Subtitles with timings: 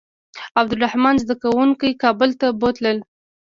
[0.59, 2.97] عبدالرحمن زده کوونکي کابل ته بوتلل.